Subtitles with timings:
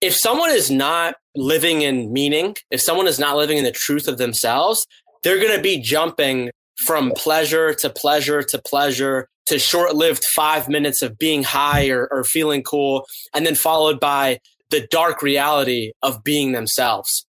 [0.00, 4.06] if someone is not living in meaning, if someone is not living in the truth
[4.06, 4.86] of themselves,
[5.24, 10.68] they're going to be jumping from pleasure to pleasure to pleasure to short lived five
[10.68, 14.38] minutes of being high or, or feeling cool, and then followed by
[14.70, 17.26] the dark reality of being themselves.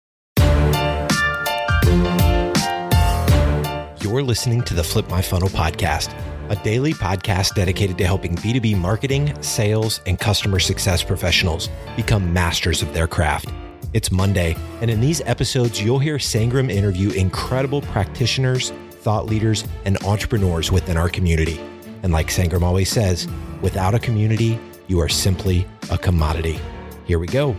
[4.00, 6.12] You're listening to the Flip My Funnel podcast,
[6.48, 12.82] a daily podcast dedicated to helping B2B marketing, sales, and customer success professionals become masters
[12.82, 13.50] of their craft.
[13.92, 20.02] It's Monday, and in these episodes, you'll hear Sangram interview incredible practitioners, thought leaders, and
[20.04, 21.60] entrepreneurs within our community.
[22.02, 23.26] And like Sangram always says,
[23.62, 24.58] without a community,
[24.88, 26.60] you are simply a commodity.
[27.06, 27.56] Here we go.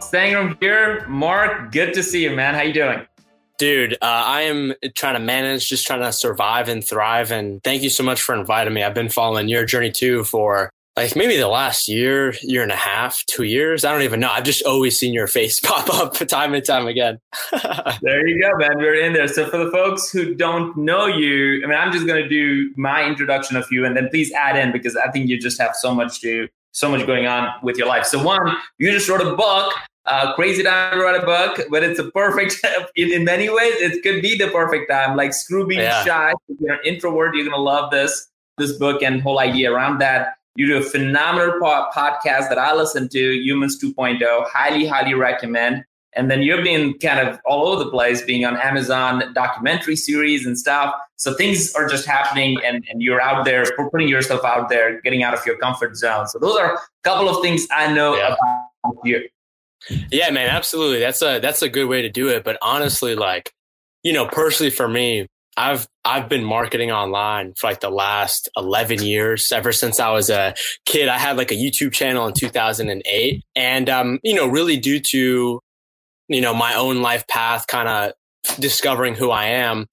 [0.00, 1.06] Sangram here.
[1.08, 2.54] Mark, good to see you, man.
[2.54, 3.06] How you doing?
[3.58, 7.30] Dude, uh, I am trying to manage, just trying to survive and thrive.
[7.30, 8.82] And thank you so much for inviting me.
[8.82, 12.76] I've been following your journey too for like maybe the last year, year and a
[12.76, 13.84] half, two years.
[13.84, 14.30] I don't even know.
[14.30, 17.18] I've just always seen your face pop up time and time again.
[18.02, 18.78] there you go, man.
[18.78, 19.28] We're in there.
[19.28, 22.72] So for the folks who don't know you, I mean, I'm just going to do
[22.76, 25.76] my introduction of you and then please add in because I think you just have
[25.76, 28.06] so much to, so much going on with your life.
[28.06, 29.72] So one, you just wrote a book,
[30.06, 32.64] uh, crazy time to write a book, but it's a perfect,
[32.96, 35.16] in, in many ways, it could be the perfect time.
[35.16, 36.04] Like screw being yeah.
[36.04, 36.32] shy.
[36.48, 39.98] If you're an introvert, you're going to love this, this book and whole idea around
[39.98, 44.48] that you do a phenomenal po- podcast that I listen to, Humans 2.0.
[44.48, 45.84] Highly, highly recommend.
[46.14, 50.46] And then you've been kind of all over the place, being on Amazon documentary series
[50.46, 50.94] and stuff.
[51.16, 55.22] So things are just happening, and, and you're out there putting yourself out there, getting
[55.22, 56.26] out of your comfort zone.
[56.26, 58.34] So those are a couple of things I know yeah.
[58.34, 59.28] about you.
[60.10, 61.00] Yeah, man, absolutely.
[61.00, 62.44] That's a that's a good way to do it.
[62.44, 63.52] But honestly, like,
[64.02, 69.02] you know, personally for me, I've I've been marketing online for like the last 11
[69.02, 71.08] years ever since I was a kid.
[71.08, 75.60] I had like a YouTube channel in 2008 and um you know really due to
[76.28, 78.12] you know my own life path kind of
[78.60, 79.86] discovering who I am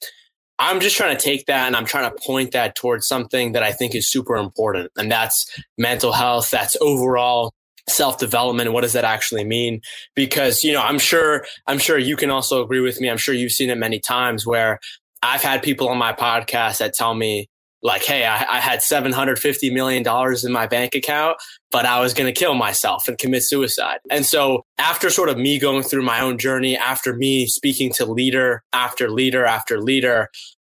[0.60, 3.64] I'm just trying to take that and I'm trying to point that towards something that
[3.64, 5.46] I think is super important and that's
[5.78, 7.54] mental health that's overall
[7.88, 9.82] self development what does that actually mean
[10.16, 13.36] because you know i'm sure i'm sure you can also agree with me i'm sure
[13.36, 14.80] you've seen it many times where
[15.24, 17.50] I've had people on my podcast that tell me,
[17.82, 20.04] like, hey, I, I had $750 million
[20.44, 21.38] in my bank account,
[21.72, 24.00] but I was going to kill myself and commit suicide.
[24.10, 28.06] And so, after sort of me going through my own journey, after me speaking to
[28.06, 30.30] leader after leader after leader,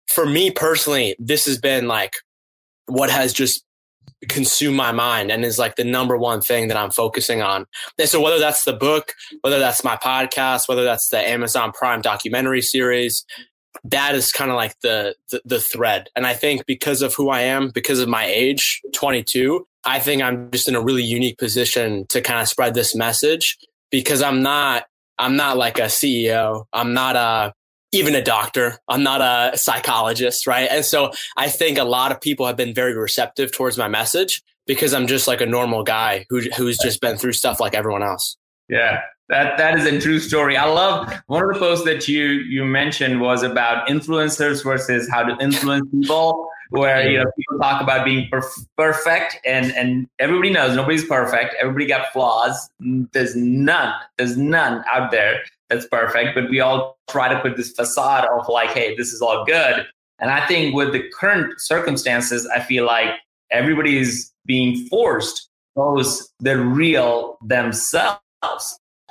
[0.08, 2.14] for me personally, this has been like
[2.86, 3.64] what has just
[4.28, 7.66] consumed my mind and is like the number one thing that I'm focusing on.
[7.98, 9.12] And so whether that's the book,
[9.42, 13.24] whether that's my podcast, whether that's the Amazon Prime documentary series,
[13.84, 16.08] that is kind of like the, the, the thread.
[16.16, 20.22] And I think because of who I am, because of my age, 22, I think
[20.22, 23.56] I'm just in a really unique position to kind of spread this message
[23.90, 24.84] because I'm not
[25.18, 26.66] I'm not like a CEO.
[26.72, 27.54] I'm not a
[27.96, 28.78] even a doctor.
[28.88, 30.68] I'm not a psychologist, right?
[30.70, 34.42] And so I think a lot of people have been very receptive towards my message
[34.66, 38.02] because I'm just like a normal guy who who's just been through stuff like everyone
[38.02, 38.36] else.
[38.68, 40.56] Yeah, that that is a true story.
[40.56, 45.22] I love one of the posts that you you mentioned was about influencers versus how
[45.22, 46.48] to influence people.
[46.70, 51.54] Where you know people talk about being perf- perfect, and and everybody knows nobody's perfect.
[51.60, 52.68] Everybody got flaws.
[53.12, 53.94] There's none.
[54.18, 56.34] There's none out there that's perfect.
[56.34, 59.86] But we all try to put this facade of like, hey, this is all good.
[60.18, 63.10] And I think with the current circumstances, I feel like
[63.50, 68.20] everybody is being forced those the real themselves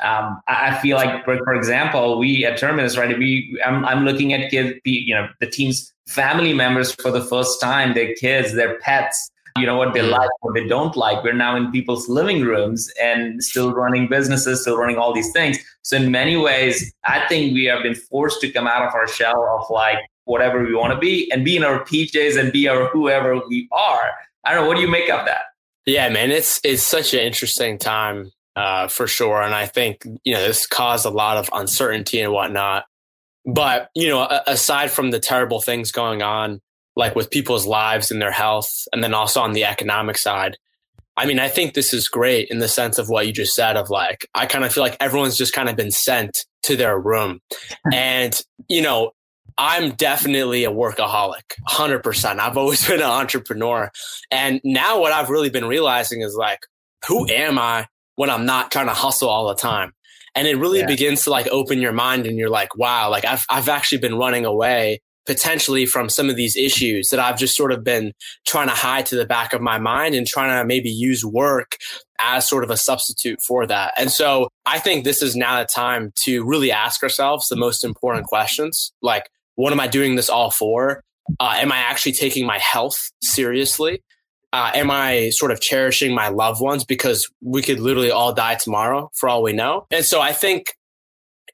[0.03, 3.17] um, I feel like, for, for, example, we at Terminus, right?
[3.17, 7.61] We, I'm, I'm looking at kids, you know, the team's family members for the first
[7.61, 11.23] time, their kids, their pets, you know, what they like, what they don't like.
[11.23, 15.57] We're now in people's living rooms and still running businesses, still running all these things.
[15.81, 19.07] So in many ways, I think we have been forced to come out of our
[19.07, 22.67] shell of like whatever we want to be and be in our PJs and be
[22.67, 24.11] our whoever we are.
[24.43, 24.67] I don't know.
[24.67, 25.43] What do you make of that?
[25.85, 29.41] Yeah, man, it's it's such an interesting time uh, for sure.
[29.41, 32.85] And I think, you know, this caused a lot of uncertainty and whatnot.
[33.45, 36.61] But, you know, aside from the terrible things going on,
[36.95, 40.57] like with people's lives and their health, and then also on the economic side,
[41.17, 43.77] I mean, I think this is great in the sense of what you just said
[43.77, 46.99] of like, I kind of feel like everyone's just kind of been sent to their
[46.99, 47.39] room.
[47.93, 48.37] and,
[48.69, 49.11] you know,
[49.57, 52.39] I'm definitely a workaholic, 100%.
[52.39, 53.91] I've always been an entrepreneur.
[54.29, 56.59] And now what I've really been realizing is like,
[57.07, 59.93] who am I when I'm not trying to hustle all the time.
[60.35, 60.87] And it really yeah.
[60.87, 64.17] begins to like open your mind and you're like, wow, like I've, I've actually been
[64.17, 68.13] running away potentially from some of these issues that I've just sort of been
[68.45, 71.77] trying to hide to the back of my mind and trying to maybe use work
[72.19, 73.93] as sort of a substitute for that.
[73.97, 77.83] And so I think this is now the time to really ask ourselves the most
[77.83, 81.01] important questions like, what am I doing this all for?
[81.39, 84.03] Uh, am I actually taking my health seriously?
[84.53, 88.55] Uh, am I sort of cherishing my loved ones because we could literally all die
[88.55, 89.85] tomorrow for all we know?
[89.91, 90.74] And so I think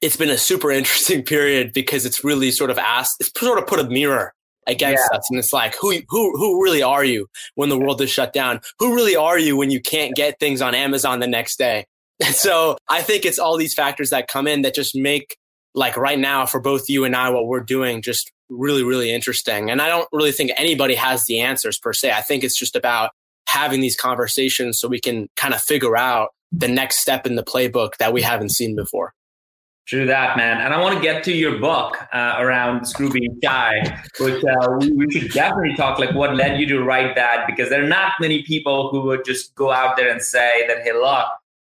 [0.02, 3.66] it's been a super interesting period because it's really sort of asked, it's sort of
[3.66, 4.34] put a mirror
[4.66, 5.16] against yeah.
[5.16, 5.26] us.
[5.30, 8.60] And it's like, who, who, who really are you when the world is shut down?
[8.78, 11.86] Who really are you when you can't get things on Amazon the next day?
[12.24, 15.36] And so I think it's all these factors that come in that just make
[15.74, 19.70] like right now for both you and I, what we're doing just really, really interesting.
[19.70, 22.12] And I don't really think anybody has the answers per se.
[22.12, 23.10] I think it's just about
[23.48, 27.42] having these conversations so we can kind of figure out the next step in the
[27.42, 29.14] playbook that we haven't seen before.
[29.86, 30.60] True that, man.
[30.60, 33.80] And I want to get to your book uh, around Screw Being Shy,
[34.20, 37.68] which uh, we, we, should definitely talk like what led you to write that because
[37.68, 40.92] there are not many people who would just go out there and say that, hey,
[40.92, 41.26] look,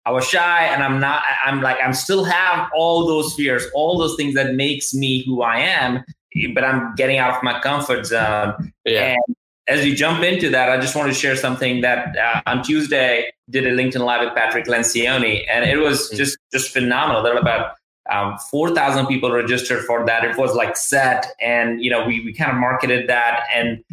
[0.05, 3.97] I was shy and I'm not, I'm like, I'm still have all those fears, all
[3.97, 6.03] those things that makes me who I am,
[6.53, 8.71] but I'm getting out of my comfort zone.
[8.85, 9.15] Yeah.
[9.15, 9.35] And
[9.67, 13.31] as you jump into that, I just want to share something that uh, on Tuesday
[13.49, 16.17] did a LinkedIn Live with Patrick Lencioni, and it was mm.
[16.17, 17.23] just just phenomenal.
[17.23, 17.75] There were about
[18.11, 20.23] um, 4,000 people registered for that.
[20.23, 23.83] It was like set, and you know we we kind of marketed that, and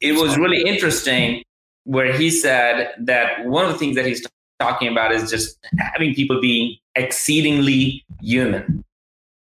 [0.00, 1.42] it was really interesting.
[1.84, 4.28] Where he said that one of the things that he's t-
[4.60, 8.84] talking about is just having people being exceedingly human,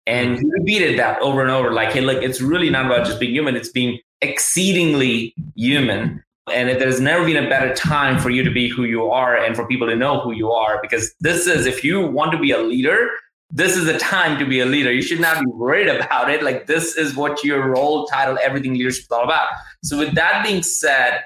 [0.06, 1.72] and he repeated that over and over.
[1.72, 6.22] Like, hey, look, it's really not about just being human; it's being exceedingly human.
[6.52, 9.56] And there's never been a better time for you to be who you are and
[9.56, 10.80] for people to know who you are.
[10.80, 13.10] Because this is, if you want to be a leader,
[13.50, 14.92] this is the time to be a leader.
[14.92, 16.42] You should not be worried about it.
[16.42, 19.48] Like this is what your role, title, everything leadership is all about.
[19.84, 21.22] So with that being said,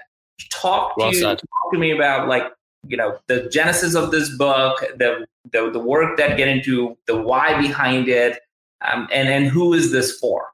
[0.50, 1.38] talk to well you, talk
[1.72, 2.44] to me about like
[2.86, 7.16] you know the genesis of this book, the the, the work that get into the
[7.16, 8.38] why behind it,
[8.82, 10.48] um, and and who is this for?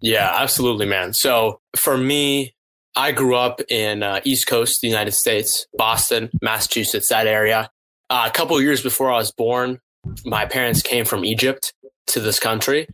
[0.00, 1.12] Yeah, absolutely, man.
[1.12, 2.54] So for me,
[2.96, 7.70] I grew up in uh, East Coast, the United States, Boston, Massachusetts, that area.
[8.10, 9.80] Uh, a couple years before I was born,
[10.24, 11.72] my parents came from Egypt
[12.08, 12.88] to this country,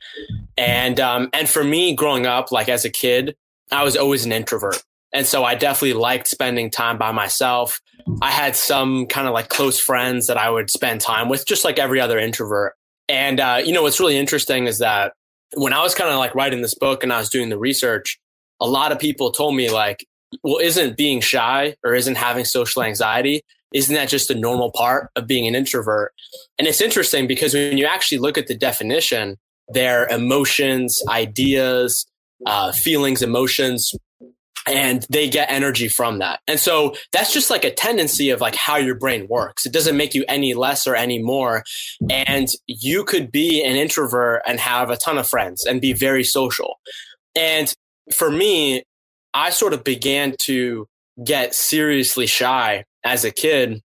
[0.56, 3.36] and um, and for me, growing up, like as a kid,
[3.70, 4.82] I was always an introvert,
[5.12, 7.80] and so I definitely liked spending time by myself.
[8.22, 11.64] I had some kind of like close friends that I would spend time with, just
[11.64, 12.74] like every other introvert.
[13.08, 15.12] And uh, you know, what's really interesting is that
[15.54, 18.18] when I was kind of like writing this book and I was doing the research,
[18.60, 20.04] a lot of people told me like,
[20.42, 23.42] well, isn't being shy or isn't having social anxiety
[23.72, 26.12] isn't that just a normal part of being an introvert?
[26.58, 29.36] And it's interesting because when you actually look at the definition,
[29.68, 32.06] their emotions, ideas,
[32.46, 33.92] uh, feelings, emotions,
[34.66, 36.40] and they get energy from that.
[36.46, 39.64] And so that's just like a tendency of like how your brain works.
[39.64, 41.64] It doesn't make you any less or any more.
[42.10, 46.24] And you could be an introvert and have a ton of friends and be very
[46.24, 46.78] social.
[47.34, 47.72] And
[48.14, 48.82] for me,
[49.32, 50.86] I sort of began to
[51.24, 53.82] get seriously shy as a kid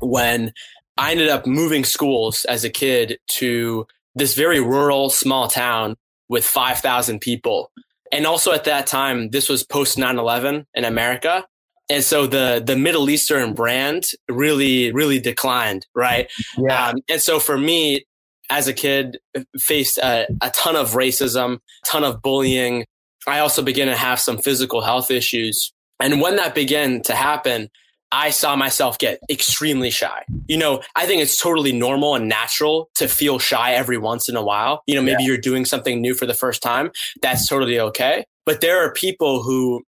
[0.00, 0.52] when
[0.96, 5.96] I ended up moving schools as a kid to this very rural small town
[6.28, 7.70] with 5,000 people.
[8.12, 11.46] And also at that time, this was post 9 11 in America.
[11.88, 16.30] And so the, the Middle Eastern brand really, really declined, right?
[16.56, 16.88] Yeah.
[16.88, 18.04] Um, and so for me,
[18.48, 19.18] as a kid,
[19.58, 22.84] faced a, a ton of racism, ton of bullying.
[23.26, 25.72] I also began to have some physical health issues.
[26.00, 27.68] And when that began to happen,
[28.12, 30.24] I saw myself get extremely shy.
[30.46, 34.36] You know, I think it's totally normal and natural to feel shy every once in
[34.36, 34.82] a while.
[34.86, 35.28] You know, maybe yeah.
[35.28, 36.90] you're doing something new for the first time.
[37.22, 38.24] That's totally okay.
[38.44, 39.84] But there are people who,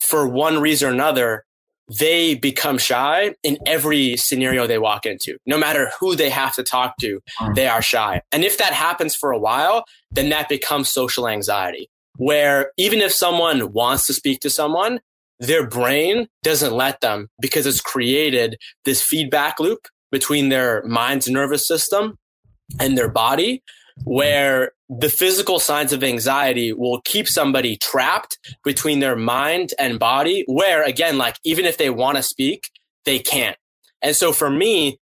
[0.00, 1.44] for one reason or another,
[1.98, 5.36] they become shy in every scenario they walk into.
[5.46, 7.54] No matter who they have to talk to, mm.
[7.54, 8.22] they are shy.
[8.32, 13.12] And if that happens for a while, then that becomes social anxiety, where even if
[13.12, 15.00] someone wants to speak to someone,
[15.40, 21.66] their brain doesn't let them because it's created this feedback loop between their mind's nervous
[21.66, 22.16] system
[22.78, 23.62] and their body
[24.04, 30.44] where the physical signs of anxiety will keep somebody trapped between their mind and body
[30.46, 32.70] where again like even if they want to speak
[33.04, 33.56] they can't.
[34.02, 34.98] And so for me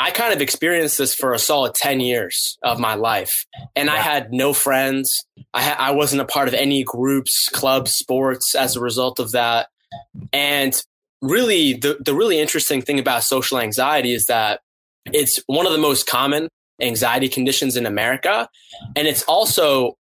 [0.00, 3.44] I kind of experienced this for a solid 10 years of my life.
[3.76, 5.12] And I had no friends.
[5.52, 9.32] I, ha- I wasn't a part of any groups, clubs, sports as a result of
[9.32, 9.68] that.
[10.32, 10.74] And
[11.20, 14.60] really, the, the really interesting thing about social anxiety is that
[15.12, 16.48] it's one of the most common
[16.80, 18.48] anxiety conditions in America.
[18.96, 19.98] And it's also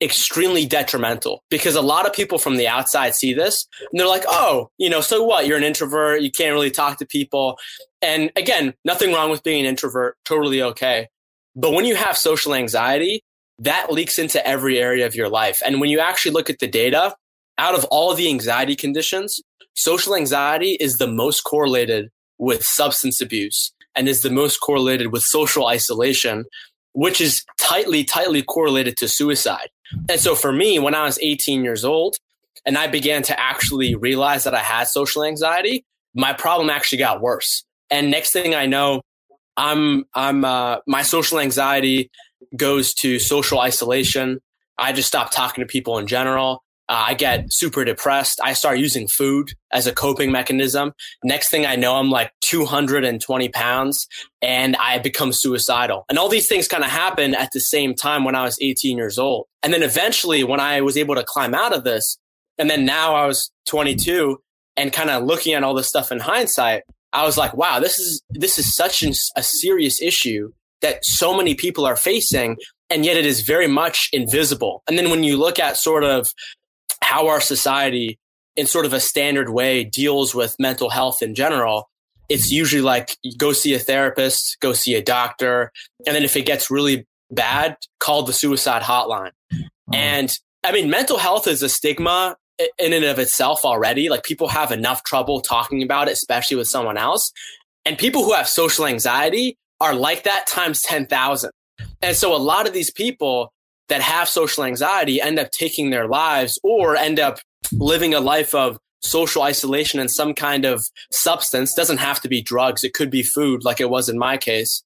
[0.00, 4.24] extremely detrimental because a lot of people from the outside see this and they're like,
[4.28, 5.46] oh, you know, so what?
[5.46, 6.20] You're an introvert.
[6.20, 7.58] You can't really talk to people.
[8.02, 10.16] And again, nothing wrong with being an introvert.
[10.24, 11.08] Totally okay.
[11.54, 13.22] But when you have social anxiety,
[13.58, 15.62] that leaks into every area of your life.
[15.64, 17.14] And when you actually look at the data,
[17.58, 19.40] out of all the anxiety conditions,
[19.74, 25.22] social anxiety is the most correlated with substance abuse and is the most correlated with
[25.22, 26.44] social isolation,
[26.92, 29.68] which is tightly, tightly correlated to suicide.
[30.08, 32.16] And so for me, when I was 18 years old
[32.64, 37.20] and I began to actually realize that I had social anxiety, my problem actually got
[37.20, 37.64] worse.
[37.90, 39.02] And next thing I know,
[39.56, 42.10] I'm, I'm, uh, my social anxiety
[42.56, 44.40] goes to social isolation.
[44.78, 46.62] I just stopped talking to people in general.
[46.88, 48.40] Uh, I get super depressed.
[48.42, 50.92] I start using food as a coping mechanism.
[51.24, 54.06] Next thing I know, I'm like 220 pounds
[54.40, 56.04] and I become suicidal.
[56.08, 58.96] And all these things kind of happen at the same time when I was 18
[58.96, 59.46] years old.
[59.62, 62.18] And then eventually, when I was able to climb out of this,
[62.58, 64.38] and then now I was 22
[64.76, 67.98] and kind of looking at all this stuff in hindsight, I was like, wow, this
[67.98, 70.52] is, this is such an, a serious issue
[70.82, 72.56] that so many people are facing
[72.90, 74.82] and yet it is very much invisible.
[74.86, 76.30] And then when you look at sort of
[77.06, 78.18] how our society
[78.56, 81.88] in sort of a standard way deals with mental health in general,
[82.28, 85.70] it's usually like go see a therapist, go see a doctor,
[86.04, 89.30] and then if it gets really bad, call the suicide hotline.
[89.52, 89.94] Mm-hmm.
[89.94, 92.36] And I mean, mental health is a stigma
[92.76, 94.08] in and of itself already.
[94.08, 97.30] Like people have enough trouble talking about it, especially with someone else.
[97.84, 101.52] And people who have social anxiety are like that times 10,000.
[102.02, 103.52] And so a lot of these people
[103.88, 107.38] that have social anxiety end up taking their lives or end up
[107.72, 111.74] living a life of social isolation and some kind of substance.
[111.74, 112.84] Doesn't have to be drugs.
[112.84, 114.82] It could be food like it was in my case.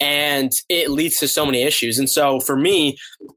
[0.00, 1.98] And it leads to so many issues.
[1.98, 2.96] And so for me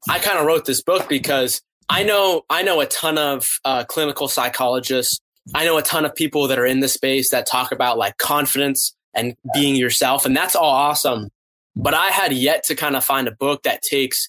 [0.10, 3.84] i kind of wrote this book because i know i know a ton of uh,
[3.86, 5.20] clinical psychologists.
[5.56, 8.18] I know a ton of people that are in the space that talk about like
[8.18, 11.30] confidence and being yourself and that's all awesome.
[11.76, 14.28] But i had yet to kind of find a book that takes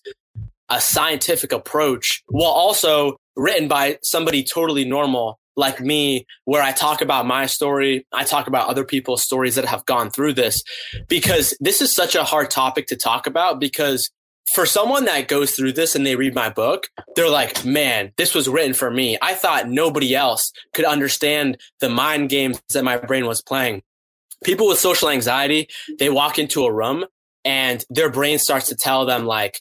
[0.73, 7.03] a scientific approach while also written by somebody totally normal like me, where I talk
[7.03, 8.07] about my story.
[8.11, 10.63] I talk about other people's stories that have gone through this
[11.09, 14.11] because this is such a hard topic to talk about because
[14.55, 18.35] for someone that goes through this and they read my book, they're like, man, this
[18.35, 19.19] was written for me.
[19.21, 23.83] I thought nobody else could understand the mind games that my brain was playing.
[24.43, 27.05] People with social anxiety, they walk into a room
[27.45, 29.61] and their brain starts to tell them like,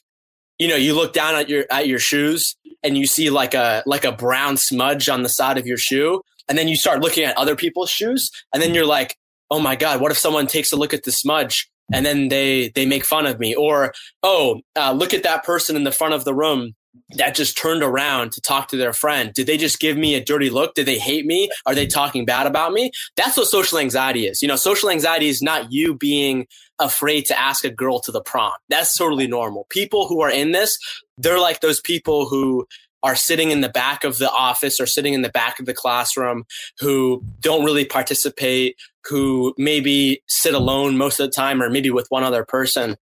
[0.62, 2.54] you know, you look down at your at your shoes
[2.84, 6.22] and you see like a like a brown smudge on the side of your shoe,
[6.48, 9.16] and then you start looking at other people's shoes, and then you're like,
[9.50, 12.68] oh my god, what if someone takes a look at the smudge and then they
[12.76, 13.92] they make fun of me, or
[14.22, 16.74] oh, uh, look at that person in the front of the room
[17.16, 19.32] that just turned around to talk to their friend.
[19.34, 20.74] Did they just give me a dirty look?
[20.74, 21.50] Did they hate me?
[21.66, 22.90] Are they talking bad about me?
[23.16, 24.42] That's what social anxiety is.
[24.42, 26.46] You know, social anxiety is not you being
[26.78, 28.52] afraid to ask a girl to the prom.
[28.68, 29.66] That's totally normal.
[29.70, 30.76] People who are in this,
[31.16, 32.66] they're like those people who
[33.02, 35.74] are sitting in the back of the office or sitting in the back of the
[35.74, 36.44] classroom
[36.78, 42.06] who don't really participate, who maybe sit alone most of the time or maybe with
[42.10, 42.96] one other person.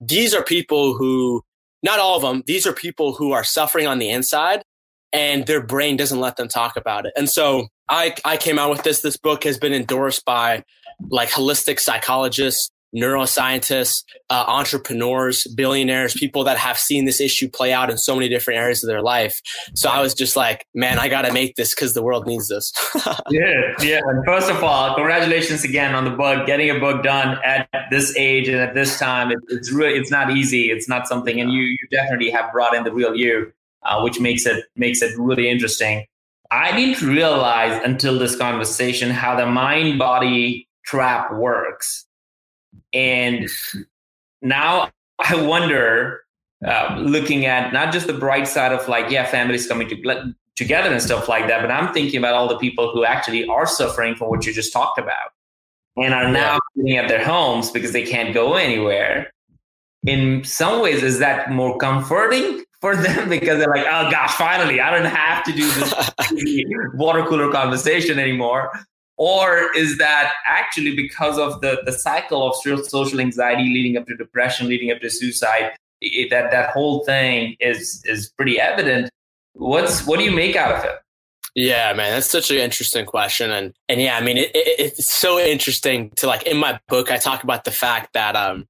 [0.00, 1.42] These are people who
[1.84, 2.42] not all of them.
[2.46, 4.62] These are people who are suffering on the inside
[5.12, 7.12] and their brain doesn't let them talk about it.
[7.16, 9.02] And so I, I came out with this.
[9.02, 10.64] This book has been endorsed by
[11.10, 17.90] like holistic psychologists, neuroscientists, uh, entrepreneurs, billionaires, people that have seen this issue play out
[17.90, 19.38] in so many different areas of their life.
[19.74, 22.48] So I was just like, man, I got to make this because the world needs
[22.48, 22.72] this.
[23.30, 24.00] yeah, yeah.
[24.04, 26.46] And first of all, congratulations again on the book.
[26.46, 30.10] Getting a book done at this age and at this time, it, it's really it's
[30.10, 30.70] not easy.
[30.70, 34.20] It's not something, and you you definitely have brought in the real you, uh, which
[34.20, 36.06] makes it makes it really interesting.
[36.50, 42.06] I didn't realize until this conversation how the mind body trap works
[42.94, 43.48] and
[44.40, 46.22] now I wonder,
[46.66, 50.90] uh, looking at not just the bright side of like, yeah, families coming to, together
[50.90, 54.14] and stuff like that, but I'm thinking about all the people who actually are suffering
[54.14, 55.32] from what you just talked about
[55.96, 59.30] and are now sitting at their homes because they can't go anywhere.
[60.06, 64.80] In some ways, is that more comforting for them because they're like, oh gosh, finally,
[64.80, 65.94] I don't have to do this
[66.94, 68.70] water cooler conversation anymore
[69.16, 72.56] or is that actually because of the, the cycle of
[72.86, 77.56] social anxiety leading up to depression leading up to suicide it, that that whole thing
[77.60, 79.10] is is pretty evident
[79.54, 80.96] what's what do you make out of it
[81.54, 85.12] yeah man that's such an interesting question and and yeah i mean it, it, it's
[85.12, 88.66] so interesting to like in my book i talk about the fact that um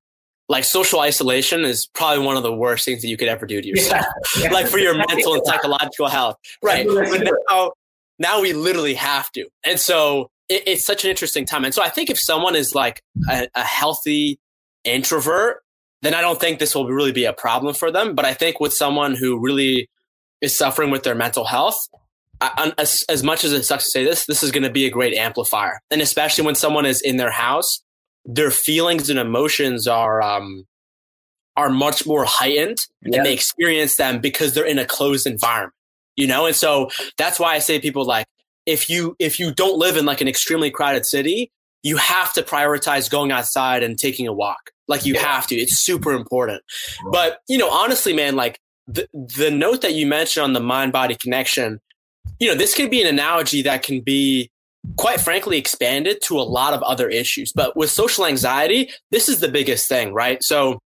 [0.48, 3.62] like social isolation is probably one of the worst things that you could ever do
[3.62, 4.04] to yourself,
[4.36, 4.52] yeah, yeah.
[4.52, 6.36] like for your mental and psychological health.
[6.62, 6.86] Right.
[6.86, 7.72] But now,
[8.18, 9.48] now we literally have to.
[9.64, 11.64] And so it, it's such an interesting time.
[11.64, 14.38] And so I think if someone is like a, a healthy
[14.84, 15.62] introvert,
[16.02, 18.14] then I don't think this will really be a problem for them.
[18.14, 19.88] But I think with someone who really
[20.40, 21.78] is suffering with their mental health,
[22.40, 24.86] I, as, as much as it sucks to say this, this is going to be
[24.86, 25.80] a great amplifier.
[25.90, 27.82] And especially when someone is in their house,
[28.24, 30.66] their feelings and emotions are um,
[31.56, 33.18] are much more heightened, yeah.
[33.18, 35.74] and they experience them because they're in a closed environment.
[36.16, 38.26] You know, and so that's why I say people like
[38.66, 41.50] if you if you don't live in like an extremely crowded city,
[41.82, 44.70] you have to prioritize going outside and taking a walk.
[44.88, 45.54] Like you have to.
[45.54, 46.62] It's super important.
[47.10, 50.92] But, you know, honestly, man, like the the note that you mentioned on the mind
[50.92, 51.80] body connection,
[52.40, 54.50] you know, this could be an analogy that can be
[54.96, 57.52] quite frankly expanded to a lot of other issues.
[57.54, 60.42] But with social anxiety, this is the biggest thing, right?
[60.42, 60.80] So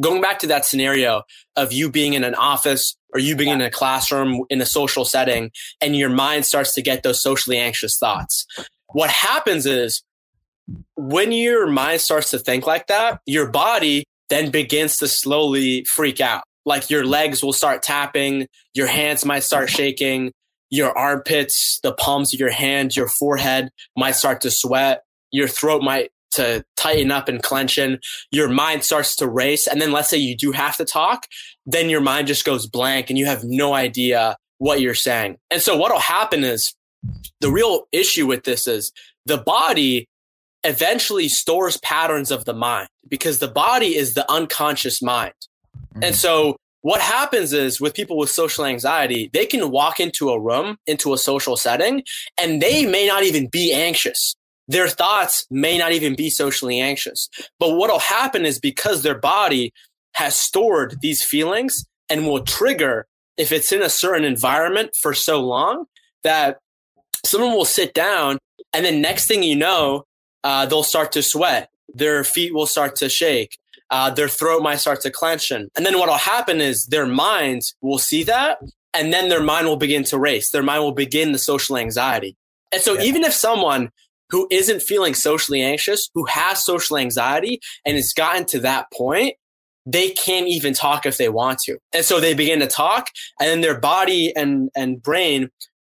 [0.00, 1.22] going back to that scenario
[1.56, 5.04] of you being in an office or you being in a classroom in a social
[5.04, 5.50] setting
[5.80, 8.46] and your mind starts to get those socially anxious thoughts.
[8.92, 10.02] What happens is
[10.96, 16.20] when your mind starts to think like that, your body then begins to slowly freak
[16.20, 16.44] out.
[16.64, 19.76] Like your legs will start tapping, your hands might start mm-hmm.
[19.76, 20.32] shaking,
[20.70, 25.02] your armpits, the palms of your hands, your forehead might start to sweat,
[25.32, 27.98] your throat might to tighten up and clench in,
[28.30, 29.66] your mind starts to race.
[29.66, 31.26] And then let's say you do have to talk,
[31.66, 35.36] then your mind just goes blank and you have no idea what you're saying.
[35.50, 36.74] And so what'll happen is
[37.40, 38.92] the real issue with this is
[39.26, 40.06] the body
[40.64, 45.32] eventually stores patterns of the mind because the body is the unconscious mind.
[45.94, 46.04] Mm-hmm.
[46.04, 50.40] And so what happens is with people with social anxiety, they can walk into a
[50.40, 52.02] room, into a social setting,
[52.40, 54.34] and they may not even be anxious.
[54.68, 57.28] Their thoughts may not even be socially anxious.
[57.58, 59.72] But what'll happen is because their body
[60.14, 65.40] has stored these feelings and will trigger if it's in a certain environment for so
[65.40, 65.86] long
[66.24, 66.58] that
[67.24, 68.38] someone will sit down
[68.72, 70.04] and then next thing you know,
[70.44, 71.70] uh, they'll start to sweat.
[71.92, 73.58] Their feet will start to shake.
[73.90, 75.50] Uh, their throat might start to clench.
[75.50, 78.58] And then what will happen is their minds will see that
[78.94, 80.50] and then their mind will begin to race.
[80.50, 82.36] Their mind will begin the social anxiety.
[82.72, 83.02] And so yeah.
[83.02, 83.90] even if someone
[84.30, 89.34] who isn't feeling socially anxious, who has social anxiety and has gotten to that point,
[89.86, 91.78] they can't even talk if they want to.
[91.92, 93.08] And so they begin to talk
[93.40, 95.50] and then their body and, and brain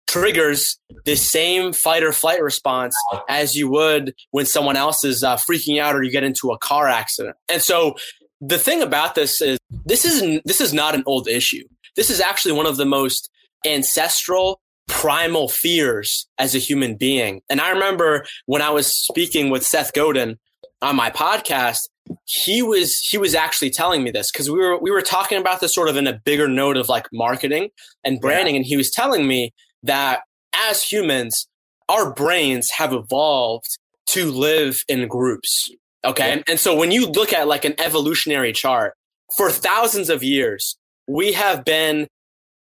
[0.07, 2.94] triggers the same fight or flight response
[3.29, 6.59] as you would when someone else is uh, freaking out or you get into a
[6.59, 7.37] car accident.
[7.49, 7.96] And so
[8.40, 11.64] the thing about this is this is this is not an old issue.
[11.96, 13.31] This is actually one of the most
[13.66, 17.40] ancestral primal fears as a human being.
[17.51, 20.38] And I remember when I was speaking with Seth Godin
[20.83, 21.81] on my podcast,
[22.25, 25.61] he was he was actually telling me this because we were we were talking about
[25.61, 27.70] this sort of in a bigger note of like marketing
[28.05, 28.59] and branding yeah.
[28.59, 30.20] and he was telling me that
[30.68, 31.49] as humans,
[31.88, 35.68] our brains have evolved to live in groups.
[36.05, 36.37] Okay.
[36.37, 36.42] Yeah.
[36.49, 38.94] And so when you look at like an evolutionary chart,
[39.37, 40.77] for thousands of years,
[41.09, 42.07] we have been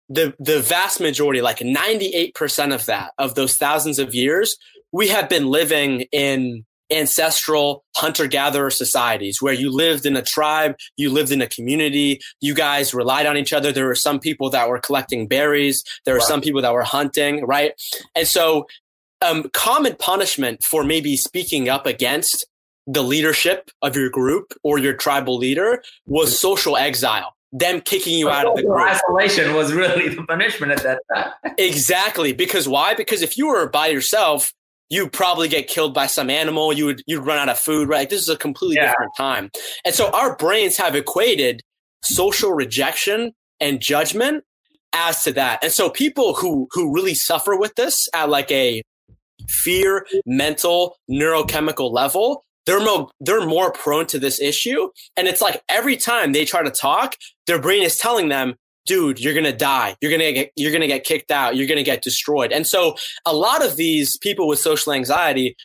[0.08, 4.56] the, the vast majority, like 98% of that, of those thousands of years,
[4.92, 10.76] we have been living in ancestral hunter gatherer societies where you lived in a tribe,
[10.96, 13.72] you lived in a community, you guys relied on each other.
[13.72, 16.28] There were some people that were collecting berries, there were right.
[16.28, 17.72] some people that were hunting, right?
[18.14, 18.66] And so,
[19.22, 22.44] um, common punishment for maybe speaking up against
[22.86, 28.30] the leadership of your group or your tribal leader was social exile them kicking you
[28.30, 28.80] out of the group.
[28.80, 31.54] Isolation was really the punishment at that time.
[31.58, 32.32] exactly.
[32.32, 32.94] Because why?
[32.94, 34.52] Because if you were by yourself,
[34.88, 36.72] you'd probably get killed by some animal.
[36.72, 38.00] You would you'd run out of food, right?
[38.00, 38.90] Like this is a completely yeah.
[38.90, 39.50] different time.
[39.84, 41.62] And so our brains have equated
[42.02, 44.44] social rejection and judgment
[44.92, 45.62] as to that.
[45.62, 48.82] And so people who who really suffer with this at like a
[49.48, 54.90] fear, mental, neurochemical level, they're more they're more prone to this issue.
[55.16, 58.54] And it's like every time they try to talk, their brain is telling them,
[58.86, 59.96] dude, you're to die.
[60.00, 61.56] You're to get, you're to get kicked out.
[61.56, 62.52] You're to get destroyed.
[62.52, 65.56] And so a lot of these people with social anxiety,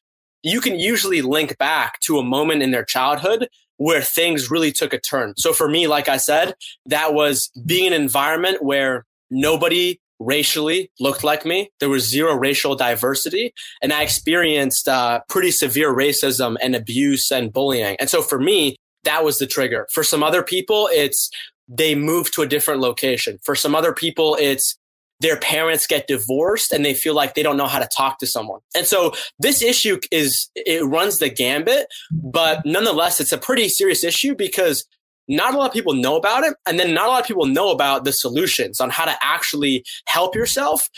[0.43, 4.93] you can usually link back to a moment in their childhood where things really took
[4.93, 5.33] a turn.
[5.37, 6.55] So for me, like I said,
[6.87, 11.69] that was being in an environment where nobody racially looked like me.
[11.79, 13.53] There was zero racial diversity.
[13.81, 17.95] And I experienced uh, pretty severe racism and abuse and bullying.
[17.99, 19.87] And so for me, that was the trigger.
[19.91, 21.29] For some other people, it's
[21.67, 23.39] they move to a different location.
[23.43, 24.77] For some other people, it's
[25.19, 28.27] their parents get divorced and they feel like they don't know how to talk to
[28.27, 28.59] someone.
[28.75, 34.03] And so this issue is, it runs the gambit, but nonetheless, it's a pretty serious
[34.03, 34.85] issue because
[35.27, 36.55] not a lot of people know about it.
[36.67, 39.83] And then not a lot of people know about the solutions on how to actually
[40.07, 40.89] help yourself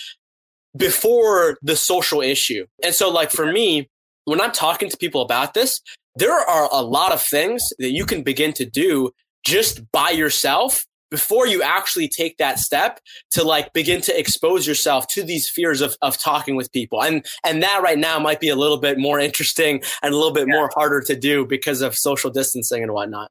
[0.77, 2.65] before the social issue.
[2.83, 3.89] And so, like, for me,
[4.25, 5.81] when I'm talking to people about this,
[6.15, 9.11] there are a lot of things that you can begin to do
[9.43, 12.99] just by yourself before you actually take that step
[13.31, 17.25] to like begin to expose yourself to these fears of, of talking with people and
[17.45, 20.47] and that right now might be a little bit more interesting and a little bit
[20.47, 20.55] yeah.
[20.55, 23.27] more harder to do because of social distancing and whatnot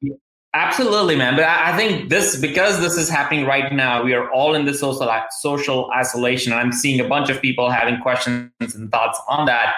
[0.53, 1.35] absolutely man.
[1.35, 4.79] But i think this because this is happening right now we are all in this
[4.79, 5.09] social
[5.39, 6.53] social isolation.
[6.53, 9.75] I'm seeing a bunch of people having questions and thoughts on that.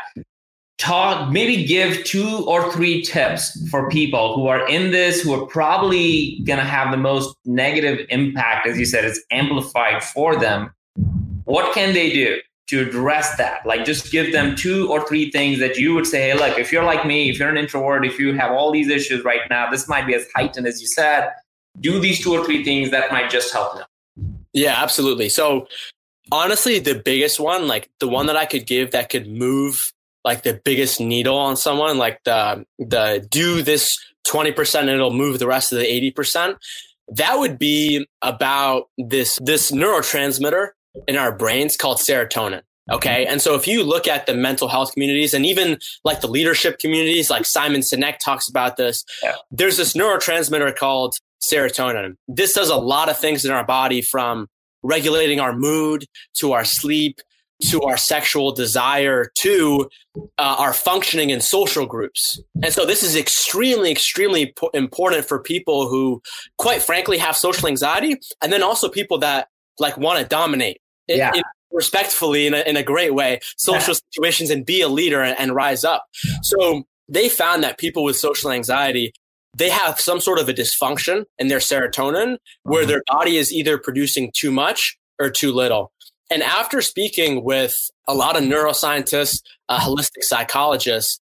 [0.78, 5.46] Talk maybe give two or three tips for people who are in this who are
[5.46, 10.72] probably going to have the most negative impact as you said it's amplified for them.
[11.46, 12.40] What can they do
[12.72, 13.66] to address that.
[13.66, 14.56] Like just give them mm-hmm.
[14.56, 17.40] two or three things that you would say hey look if you're like me if
[17.40, 20.28] you're an introvert if you have all these issues right now this might be as
[20.36, 21.32] heightened as you said
[21.80, 23.86] do these two or three things that might just help them.
[24.54, 25.30] Yeah absolutely.
[25.30, 25.68] So
[26.32, 29.92] honestly the biggest one like the one that i could give that could move
[30.24, 33.90] like the biggest needle on someone, like the the do this
[34.28, 36.56] 20% and it'll move the rest of the 80%,
[37.14, 40.70] that would be about this this neurotransmitter
[41.08, 42.62] in our brains called serotonin.
[42.92, 43.26] Okay.
[43.26, 46.80] And so if you look at the mental health communities and even like the leadership
[46.80, 49.36] communities, like Simon Sinek talks about this, yeah.
[49.50, 52.16] there's this neurotransmitter called serotonin.
[52.28, 54.48] This does a lot of things in our body from
[54.84, 56.06] regulating our mood
[56.40, 57.22] to our sleep
[57.70, 62.42] to our sexual desire to uh, our functioning in social groups.
[62.64, 66.22] And so this is extremely, extremely important for people who,
[66.58, 69.48] quite frankly, have social anxiety, and then also people that
[69.80, 70.81] like want to dominate.
[71.18, 71.32] Yeah.
[71.36, 71.44] In,
[71.74, 74.00] respectfully in a, in a great way social yeah.
[74.12, 76.06] situations and be a leader and, and rise up
[76.44, 79.14] so they found that people with social anxiety
[79.56, 82.90] they have some sort of a dysfunction in their serotonin where mm-hmm.
[82.90, 85.94] their body is either producing too much or too little
[86.32, 87.76] and after speaking with
[88.08, 91.20] a lot of neuroscientists, uh, holistic psychologists,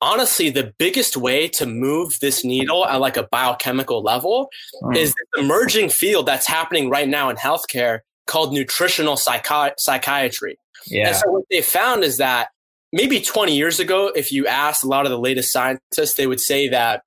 [0.00, 4.48] honestly, the biggest way to move this needle at like a biochemical level
[4.80, 4.96] mm.
[4.96, 10.56] is the emerging field that's happening right now in healthcare called nutritional psychi- psychiatry.
[10.86, 11.08] Yeah.
[11.08, 12.50] And so what they found is that
[12.92, 16.40] maybe 20 years ago, if you asked a lot of the latest scientists, they would
[16.40, 17.02] say that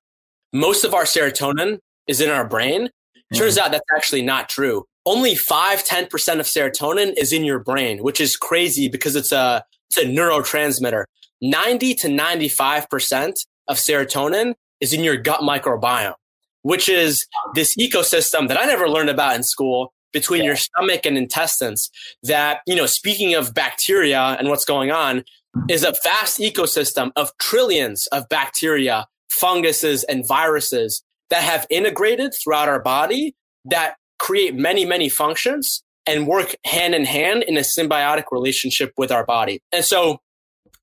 [0.52, 2.90] most of our serotonin is in our brain.
[3.34, 3.62] Turns mm.
[3.62, 8.20] out that's actually not true only 5 10% of serotonin is in your brain which
[8.20, 11.04] is crazy because it's a it's a neurotransmitter
[11.40, 13.32] 90 to 95%
[13.68, 16.14] of serotonin is in your gut microbiome
[16.62, 20.48] which is this ecosystem that i never learned about in school between yeah.
[20.48, 21.90] your stomach and intestines
[22.22, 25.24] that you know speaking of bacteria and what's going on
[25.68, 32.68] is a vast ecosystem of trillions of bacteria funguses and viruses that have integrated throughout
[32.68, 38.24] our body that create many, many functions and work hand in hand in a symbiotic
[38.30, 39.60] relationship with our body.
[39.72, 40.18] And so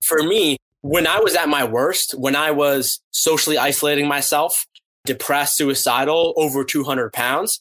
[0.06, 4.66] for me, when I was at my worst, when I was socially isolating myself,
[5.06, 7.60] depressed, suicidal, over 200 pounds,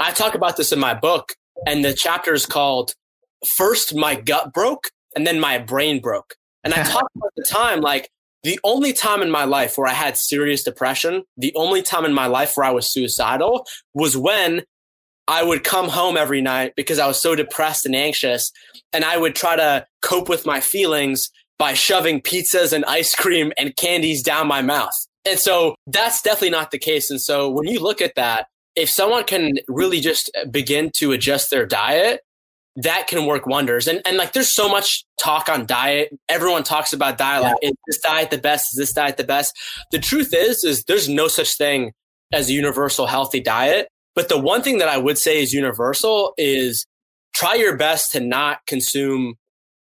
[0.00, 1.34] I talk about this in my book.
[1.66, 2.94] And the chapter is called
[3.56, 6.34] First My Gut Broke and then My Brain Broke.
[6.64, 8.08] And I talk about the time like
[8.42, 12.14] the only time in my life where I had serious depression, the only time in
[12.14, 14.62] my life where I was suicidal was when
[15.28, 18.50] I would come home every night because I was so depressed and anxious.
[18.94, 23.52] And I would try to cope with my feelings by shoving pizzas and ice cream
[23.58, 24.94] and candies down my mouth.
[25.28, 27.10] And so that's definitely not the case.
[27.10, 28.46] And so when you look at that,
[28.80, 32.20] if someone can really just begin to adjust their diet,
[32.76, 33.86] that can work wonders.
[33.86, 36.16] And and like there's so much talk on diet.
[36.28, 37.42] Everyone talks about diet.
[37.42, 38.72] Like, is this diet the best?
[38.72, 39.56] Is this diet the best?
[39.90, 41.92] The truth is, is there's no such thing
[42.32, 43.88] as a universal healthy diet.
[44.14, 46.86] But the one thing that I would say is universal is
[47.34, 49.34] try your best to not consume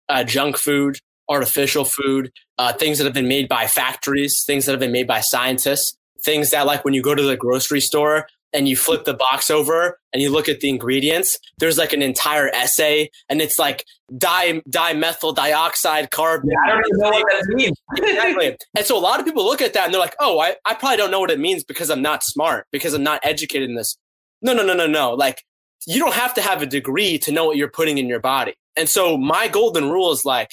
[0.08, 4.72] uh, junk food, artificial food, uh, things that have been made by factories, things that
[4.72, 8.26] have been made by scientists, things that like when you go to the grocery store
[8.52, 12.02] and you flip the box over and you look at the ingredients, there's like an
[12.02, 13.84] entire essay and it's like
[14.16, 16.50] di dimethyl dioxide carbon.
[16.50, 17.76] Yeah, I don't even know what that means.
[17.96, 18.56] exactly.
[18.76, 20.74] And so a lot of people look at that and they're like, oh, I, I
[20.74, 23.76] probably don't know what it means because I'm not smart, because I'm not educated in
[23.76, 23.96] this.
[24.40, 25.12] No, no, no, no, no.
[25.14, 25.42] Like
[25.86, 28.54] you don't have to have a degree to know what you're putting in your body.
[28.76, 30.50] And so my golden rule is like,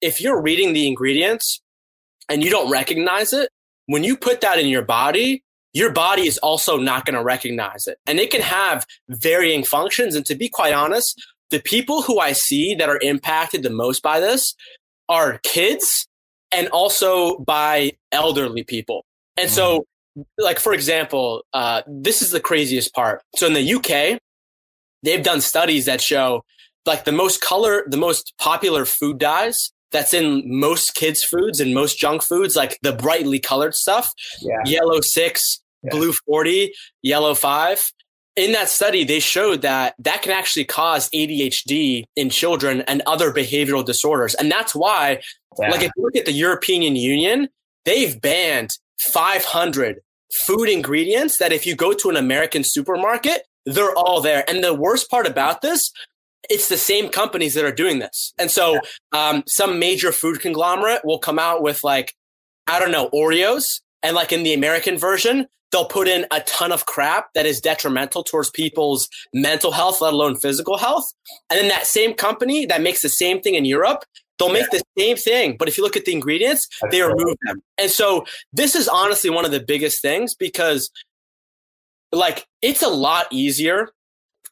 [0.00, 1.62] if you're reading the ingredients
[2.28, 3.48] and you don't recognize it,
[3.86, 7.86] when you put that in your body, your body is also not going to recognize
[7.86, 7.98] it.
[8.06, 10.14] And it can have varying functions.
[10.14, 14.02] And to be quite honest, the people who I see that are impacted the most
[14.02, 14.54] by this
[15.08, 16.06] are kids
[16.52, 19.04] and also by elderly people.
[19.36, 19.54] And mm-hmm.
[19.54, 19.86] so,
[20.38, 23.22] like, for example, uh, this is the craziest part.
[23.36, 24.20] So in the UK,
[25.02, 26.44] they've done studies that show
[26.84, 31.74] like the most color, the most popular food dyes that's in most kids' foods and
[31.74, 34.56] most junk foods, like the brightly colored stuff, yeah.
[34.64, 35.90] yellow six, yeah.
[35.90, 37.82] blue 40, yellow five.
[38.34, 43.30] In that study, they showed that that can actually cause ADHD in children and other
[43.30, 44.34] behavioral disorders.
[44.34, 45.20] And that's why,
[45.58, 45.70] yeah.
[45.70, 47.48] like, if you look at the European Union,
[47.84, 48.70] they've banned
[49.12, 50.00] 500
[50.46, 54.48] food ingredients that if you go to an American supermarket, they're all there.
[54.48, 55.92] And the worst part about this
[56.50, 58.32] it's the same companies that are doing this.
[58.38, 58.78] And so
[59.12, 62.14] um, some major food conglomerate will come out with like,
[62.66, 63.80] I don't know, Oreos.
[64.02, 67.60] And like in the American version, they'll put in a ton of crap that is
[67.60, 71.04] detrimental towards people's mental health, let alone physical health.
[71.50, 74.04] And then that same company that makes the same thing in Europe,
[74.38, 74.80] they'll make yeah.
[74.80, 75.56] the same thing.
[75.58, 77.62] But if you look at the ingredients, That's they remove them.
[77.78, 80.90] And so this is honestly one of the biggest things because
[82.12, 83.88] like it's a lot easier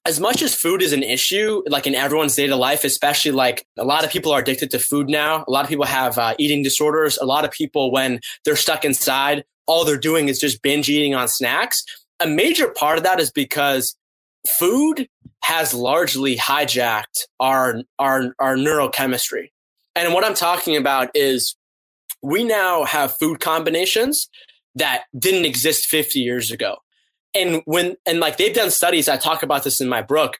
[0.06, 3.66] as much as food is an issue, like in everyone's day to life, especially like
[3.78, 5.44] a lot of people are addicted to food now.
[5.46, 7.18] A lot of people have uh, eating disorders.
[7.18, 11.14] A lot of people, when they're stuck inside, all they're doing is just binge eating
[11.14, 11.84] on snacks.
[12.18, 13.94] A major part of that is because
[14.58, 15.06] food
[15.44, 19.50] has largely hijacked our, our, our neurochemistry.
[19.94, 21.56] And what I'm talking about is
[22.22, 24.28] we now have food combinations
[24.76, 26.76] that didn't exist 50 years ago
[27.34, 30.38] and when and like they've done studies i talk about this in my book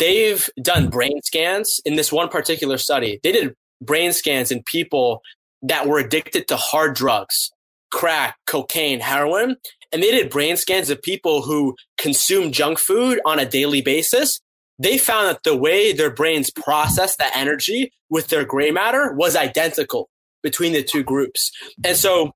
[0.00, 3.20] they've done brain scans in this one particular study.
[3.22, 5.22] They did brain scans in people
[5.62, 7.50] that were addicted to hard drugs
[7.92, 9.56] crack cocaine heroin
[9.92, 14.38] and they did brain scans of people who consume junk food on a daily basis.
[14.78, 19.34] They found that the way their brains process that energy with their gray matter was
[19.34, 20.08] identical
[20.42, 21.50] between the two groups.
[21.84, 22.32] And so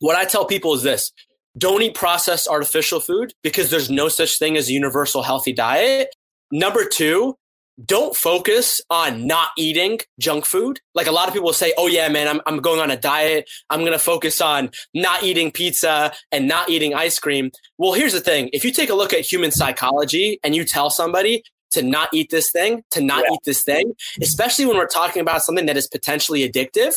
[0.00, 1.12] what i tell people is this
[1.56, 6.08] don't eat processed artificial food because there's no such thing as a universal healthy diet.
[6.50, 7.36] Number two,
[7.84, 10.80] don't focus on not eating junk food.
[10.94, 13.48] Like a lot of people say, oh yeah, man, I'm, I'm going on a diet.
[13.68, 17.50] I'm going to focus on not eating pizza and not eating ice cream.
[17.76, 18.48] Well, here's the thing.
[18.52, 21.42] If you take a look at human psychology and you tell somebody
[21.72, 23.34] to not eat this thing, to not yeah.
[23.34, 23.92] eat this thing,
[24.22, 26.94] especially when we're talking about something that is potentially addictive,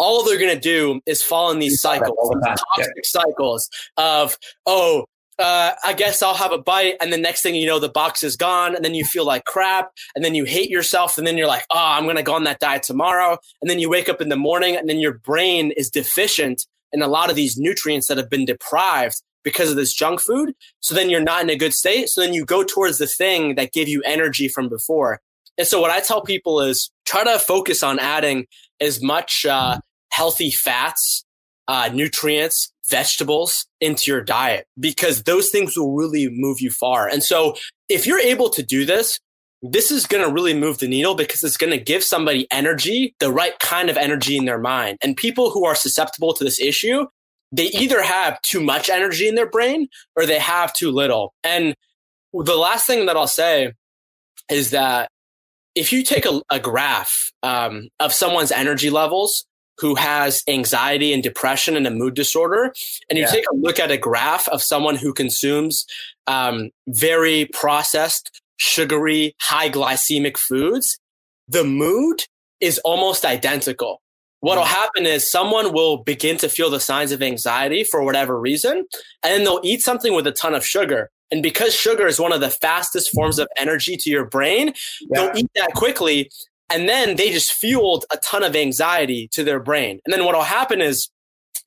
[0.00, 3.02] all they're going to do is fall in these cycles, toxic yeah.
[3.04, 5.04] cycles of, oh,
[5.38, 6.94] uh, I guess I'll have a bite.
[7.00, 8.74] And the next thing you know, the box is gone.
[8.74, 9.90] And then you feel like crap.
[10.16, 11.18] And then you hate yourself.
[11.18, 13.36] And then you're like, oh, I'm going to go on that diet tomorrow.
[13.60, 17.02] And then you wake up in the morning and then your brain is deficient in
[17.02, 20.54] a lot of these nutrients that have been deprived because of this junk food.
[20.80, 22.08] So then you're not in a good state.
[22.08, 25.20] So then you go towards the thing that gave you energy from before.
[25.58, 28.46] And so what I tell people is try to focus on adding
[28.80, 29.78] as much uh,
[30.10, 31.24] healthy fats,
[31.68, 37.08] uh, nutrients, vegetables into your diet because those things will really move you far.
[37.08, 37.54] And so
[37.88, 39.18] if you're able to do this,
[39.62, 43.14] this is going to really move the needle because it's going to give somebody energy,
[43.20, 44.98] the right kind of energy in their mind.
[45.02, 47.06] And people who are susceptible to this issue,
[47.52, 51.34] they either have too much energy in their brain or they have too little.
[51.44, 51.74] And
[52.32, 53.72] the last thing that I'll say
[54.50, 55.10] is that
[55.74, 59.44] if you take a, a graph um, of someone's energy levels
[59.80, 62.72] who has anxiety and depression and a mood disorder,
[63.08, 63.30] and you yeah.
[63.30, 65.86] take a look at a graph of someone who consumes
[66.26, 70.98] um, very processed, sugary, high glycemic foods,
[71.48, 72.22] the mood
[72.60, 74.02] is almost identical.
[74.40, 74.68] What'll mm.
[74.68, 78.86] happen is someone will begin to feel the signs of anxiety for whatever reason,
[79.22, 81.10] and then they'll eat something with a ton of sugar.
[81.30, 85.06] And because sugar is one of the fastest forms of energy to your brain, yeah.
[85.12, 86.30] they'll eat that quickly
[86.70, 90.00] and then they just fueled a ton of anxiety to their brain.
[90.04, 91.10] And then what'll happen is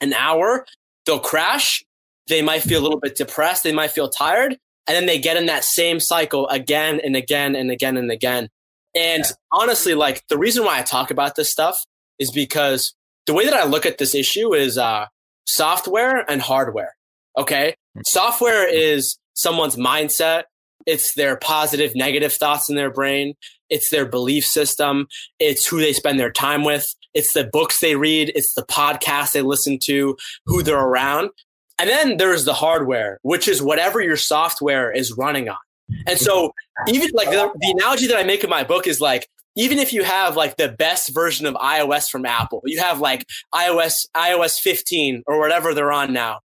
[0.02, 0.66] an hour,
[1.06, 1.84] they'll crash.
[2.28, 3.64] They might feel a little bit depressed.
[3.64, 4.58] They might feel tired.
[4.88, 8.50] And then they get in that same cycle again and again and again and again.
[8.96, 9.32] And yeah.
[9.52, 11.84] honestly, like the reason why I talk about this stuff
[12.20, 12.94] is because
[13.26, 15.08] the way that I look at this issue is uh,
[15.46, 16.96] software and hardware.
[17.38, 17.76] Okay.
[17.98, 18.02] Mm-hmm.
[18.06, 20.44] Software is someone's mindset.
[20.86, 23.36] It's their positive, negative thoughts in their brain.
[23.74, 25.08] It's their belief system.
[25.40, 26.94] It's who they spend their time with.
[27.16, 28.32] It's the books they read.
[28.36, 30.86] It's the podcasts they listen to, who they're mm-hmm.
[30.86, 31.30] around.
[31.80, 35.58] And then there's the hardware, which is whatever your software is running on.
[36.06, 36.96] And so mm-hmm.
[36.96, 39.92] even like the, the analogy that I make in my book is like, even if
[39.92, 44.60] you have like the best version of iOS from Apple, you have like iOS, iOS
[44.60, 46.42] 15 or whatever they're on now,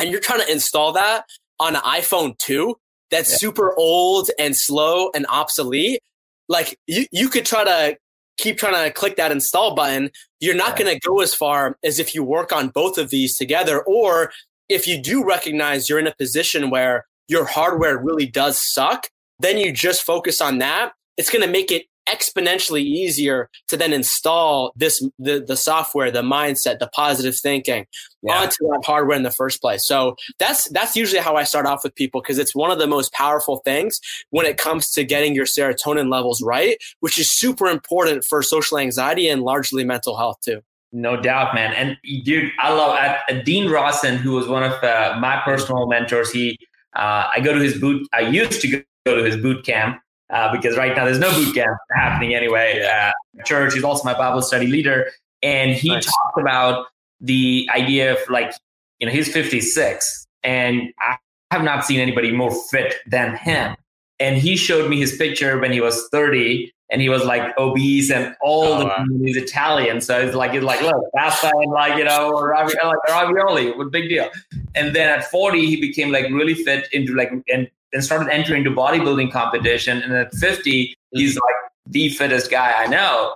[0.00, 1.24] and you're trying to install that
[1.58, 2.74] on an iPhone 2
[3.10, 3.36] that's yeah.
[3.38, 6.00] super old and slow and obsolete
[6.48, 7.96] like you, you could try to
[8.38, 10.10] keep trying to click that install button.
[10.40, 13.36] You're not going to go as far as if you work on both of these
[13.36, 13.82] together.
[13.82, 14.30] Or
[14.68, 19.08] if you do recognize you're in a position where your hardware really does suck,
[19.40, 20.92] then you just focus on that.
[21.16, 26.22] It's going to make it exponentially easier to then install this the, the software the
[26.22, 27.86] mindset the positive thinking
[28.22, 28.40] yeah.
[28.40, 31.82] onto that hardware in the first place so that's that's usually how i start off
[31.82, 35.34] with people because it's one of the most powerful things when it comes to getting
[35.34, 40.38] your serotonin levels right which is super important for social anxiety and largely mental health
[40.44, 41.74] too no doubt, man.
[41.74, 46.30] And dude, I love uh, Dean Rawson, who was one of uh, my personal mentors.
[46.30, 46.58] He,
[46.94, 48.08] uh, I go to his boot.
[48.14, 48.68] I used to
[49.04, 52.82] go to his boot camp uh, because right now there's no boot camp happening anyway.
[52.82, 53.12] Uh,
[53.44, 53.74] church.
[53.74, 55.10] He's also my Bible study leader,
[55.42, 56.04] and he nice.
[56.04, 56.86] talked about
[57.20, 58.52] the idea of like,
[58.98, 61.16] you know, he's 56, and I
[61.50, 63.76] have not seen anybody more fit than him.
[64.18, 68.10] And he showed me his picture when he was 30, and he was like obese
[68.10, 69.04] and all oh, the wow.
[69.22, 70.00] he's Italian.
[70.00, 73.90] So it's like it's like look, pasta and like you know ravioli, like ravioli, what
[73.90, 74.28] big deal.
[74.74, 78.64] And then at 40, he became like really fit into like and and started entering
[78.64, 80.02] the bodybuilding competition.
[80.02, 81.38] And at 50, he's mm-hmm.
[81.38, 81.54] like
[81.86, 83.34] the fittest guy I know.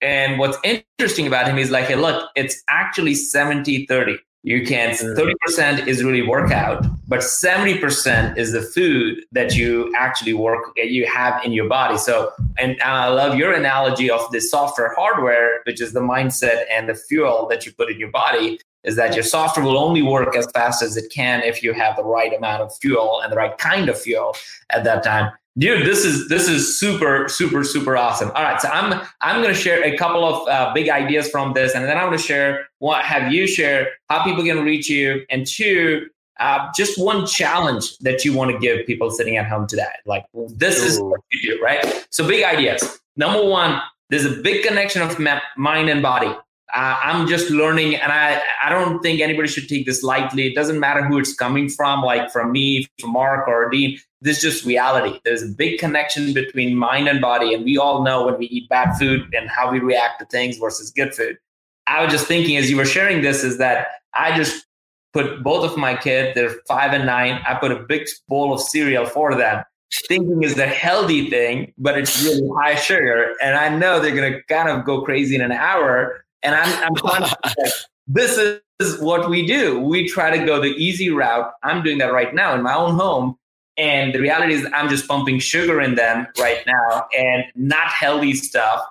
[0.00, 4.18] And what's interesting about him is like, hey, look, it's actually 70 30.
[4.44, 5.88] You can't 30% mm-hmm.
[5.88, 11.52] is really workout, but 70% is the food that you actually work you have in
[11.52, 11.98] your body.
[11.98, 16.88] So, and I love your analogy of the software hardware, which is the mindset and
[16.88, 20.36] the fuel that you put in your body is that your software will only work
[20.36, 23.36] as fast as it can if you have the right amount of fuel and the
[23.36, 24.34] right kind of fuel
[24.70, 25.30] at that time.
[25.58, 28.30] Dude this is this is super super super awesome.
[28.36, 31.52] All right so i'm i'm going to share a couple of uh, big ideas from
[31.52, 34.88] this and then i'm going to share what have you share how people can reach
[34.88, 39.48] you and two uh, just one challenge that you want to give people sitting at
[39.48, 39.90] home today.
[40.06, 40.86] Like this Ooh.
[40.86, 42.06] is what you do right?
[42.10, 43.00] So big ideas.
[43.16, 45.18] Number one there's a big connection of
[45.56, 46.34] mind and body
[46.74, 50.46] uh, I'm just learning, and I I don't think anybody should take this lightly.
[50.46, 53.98] It doesn't matter who it's coming from, like from me, from Mark or Dean.
[54.20, 55.18] This is just reality.
[55.24, 58.68] There's a big connection between mind and body, and we all know when we eat
[58.68, 61.38] bad food and how we react to things versus good food.
[61.86, 64.66] I was just thinking as you were sharing this is that I just
[65.14, 67.40] put both of my kids, they're five and nine.
[67.46, 69.64] I put a big bowl of cereal for them,
[70.06, 74.42] thinking is the healthy thing, but it's really high sugar, and I know they're gonna
[74.50, 77.30] kind of go crazy in an hour and I'm, I'm
[78.06, 78.38] this
[78.80, 79.80] is what we do.
[79.80, 81.50] We try to go the easy route.
[81.62, 83.36] I'm doing that right now in my own home.
[83.76, 88.34] And the reality is, I'm just pumping sugar in them right now and not healthy
[88.34, 88.82] stuff.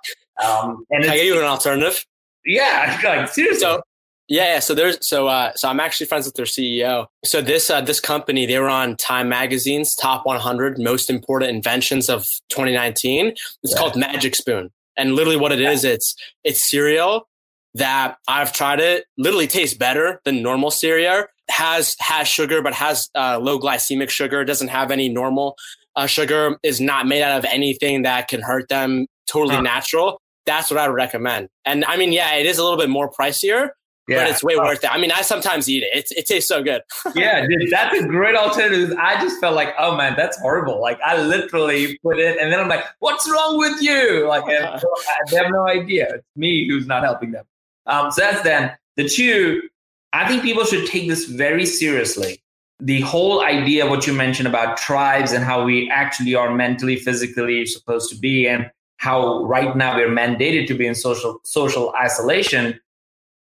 [0.43, 2.05] Um, and I get you an alternative.
[2.45, 3.59] Yeah, like seriously.
[3.59, 3.81] So,
[4.29, 4.59] yeah, yeah.
[4.59, 7.07] So there's so uh, so I'm actually friends with their CEO.
[7.25, 12.09] So this uh, this company they were on Time Magazine's top 100 most important inventions
[12.09, 13.27] of 2019.
[13.27, 13.77] It's yeah.
[13.77, 17.27] called Magic Spoon, and literally what it is, it's it's cereal
[17.73, 19.05] that I've tried it.
[19.17, 21.25] Literally tastes better than normal cereal.
[21.49, 24.43] Has has sugar, but has uh, low glycemic sugar.
[24.43, 25.55] Doesn't have any normal
[25.95, 26.57] uh, sugar.
[26.63, 29.07] Is not made out of anything that can hurt them.
[29.27, 29.61] Totally huh.
[29.61, 30.21] natural.
[30.45, 31.49] That's what I would recommend.
[31.65, 33.69] And I mean, yeah, it is a little bit more pricier,
[34.07, 34.23] yeah.
[34.23, 34.91] but it's way worth it.
[34.91, 35.89] I mean, I sometimes eat it.
[35.93, 36.81] It's, it tastes so good.
[37.15, 38.97] yeah, dude, that's a great alternative.
[38.97, 40.81] I just felt like, oh man, that's horrible.
[40.81, 44.27] Like I literally put it, and then I'm like, what's wrong with you?
[44.27, 44.79] Like I
[45.31, 46.15] have no idea.
[46.15, 47.45] It's me who's not helping them.
[47.87, 48.71] Um, so that's then.
[48.95, 49.61] The two,
[50.13, 52.41] I think people should take this very seriously.
[52.79, 57.65] The whole idea, what you mentioned about tribes and how we actually are mentally, physically
[57.65, 62.79] supposed to be, and how right now we're mandated to be in social social isolation,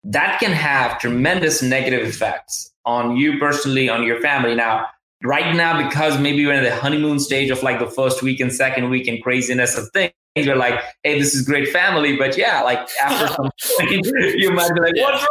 [0.04, 4.54] that can have tremendous negative effects on you personally, on your family.
[4.54, 4.86] Now,
[5.22, 8.52] right now, because maybe we're in the honeymoon stage of like the first week and
[8.52, 12.16] second week and craziness of things, you're like, hey, this is great family.
[12.16, 15.26] But yeah, like after some point, you might be like, what's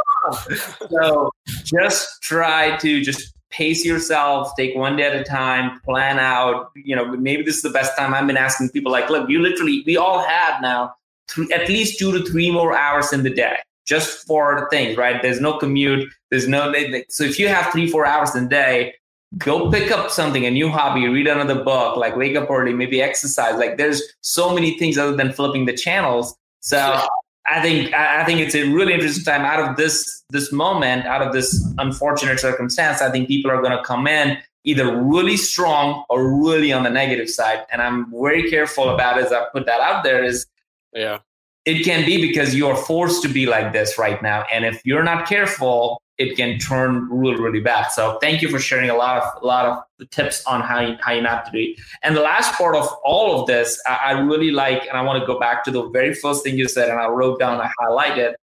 [0.49, 0.89] wrong?
[0.89, 1.31] So
[1.63, 6.71] just try to just pace yourself, take one day at a time, plan out.
[6.75, 8.13] You know, maybe this is the best time.
[8.13, 10.95] I've been asking people, like, look, you literally, we all have now
[11.29, 15.21] th- at least two to three more hours in the day just for things, right?
[15.21, 16.09] There's no commute.
[16.31, 16.73] There's no,
[17.09, 18.95] so if you have three, four hours in a day,
[19.37, 23.01] go pick up something a new hobby read another book like wake up early maybe
[23.01, 23.57] exercise.
[23.57, 26.35] Like there's so many things other than flipping the channels.
[26.59, 27.01] So
[27.45, 31.21] i think i think it's a really interesting time out of this this moment out
[31.21, 36.03] of this unfortunate circumstance i think people are going to come in either really strong
[36.09, 37.65] or really on the negative side.
[37.71, 40.45] And i'm very careful about as i put that out there is
[40.93, 41.19] yeah.
[41.65, 44.45] it can be because you're forced to be like this right now.
[44.51, 47.87] And if you're not careful it can turn really, really bad.
[47.87, 50.97] So thank you for sharing a lot of a lot of tips on how you,
[51.01, 51.79] how you not to do it.
[52.03, 55.19] And the last part of all of this, I, I really like, and I want
[55.19, 57.71] to go back to the very first thing you said, and I wrote down, I
[57.81, 58.33] highlighted.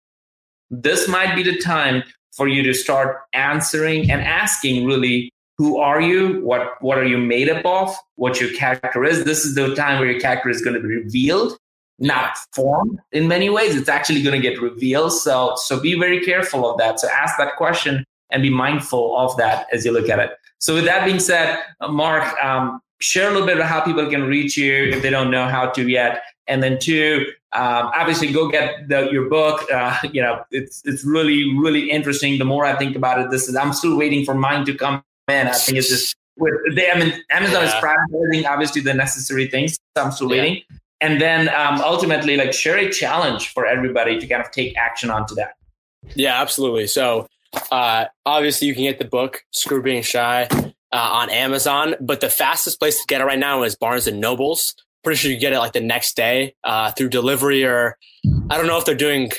[0.70, 2.02] This might be the time
[2.32, 7.18] for you to start answering and asking really who are you what what are you
[7.18, 10.62] made up of what your character is this is the time where your character is
[10.62, 11.58] going to be revealed
[12.00, 13.76] not formed in many ways.
[13.76, 15.12] It's actually going to get revealed.
[15.12, 16.98] So so be very careful of that.
[16.98, 20.32] So ask that question and be mindful of that as you look at it.
[20.58, 24.24] So with that being said mark um, share a little bit about how people can
[24.24, 26.22] reach you if they don't know how to yet.
[26.48, 29.70] And then two um, obviously go get the, your book.
[29.70, 32.38] Uh, you know it's it's really really interesting.
[32.38, 35.02] The more i think about it this is i'm still waiting for mine to come
[35.28, 35.46] in.
[35.46, 37.68] I think it's just with the, I mean, amazon yeah.
[37.68, 39.78] is prioritizing obviously the necessary things.
[39.96, 40.42] So i'm still yeah.
[40.42, 40.62] waiting
[41.00, 45.10] and then um, ultimately like share a challenge for everybody to kind of take action
[45.10, 45.54] onto that.
[46.14, 46.86] Yeah absolutely.
[46.86, 47.26] So
[47.70, 50.46] uh, obviously you can get the book screw being shy
[50.92, 54.20] uh, on amazon but the fastest place to get it right now is barnes and
[54.20, 54.74] nobles.
[55.02, 57.96] Pretty sure you get it like the next day uh, through delivery or
[58.50, 59.30] i don't know if they're doing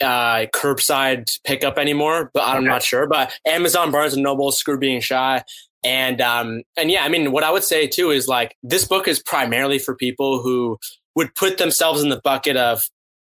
[0.00, 2.66] uh, curbside pickup anymore but i'm okay.
[2.66, 3.06] not sure.
[3.06, 5.44] But amazon barnes and noble screw being shy
[5.84, 9.06] and um and yeah i mean what i would say too is like this book
[9.06, 10.78] is primarily for people who
[11.14, 12.80] would put themselves in the bucket of